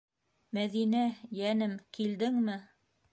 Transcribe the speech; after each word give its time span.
Мәҙинә, 0.57 1.01
йәнем, 1.41 1.75
килдеңме? 1.99 2.57